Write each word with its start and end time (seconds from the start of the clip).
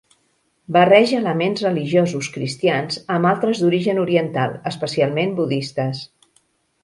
Barreja 0.75 1.17
elements 1.17 1.59
religiosos 1.65 2.29
cristians 2.37 2.97
amb 3.17 3.29
altres 3.33 3.61
d'origen 3.65 4.01
oriental, 4.05 4.55
especialment 4.71 5.35
budistes. 5.43 6.01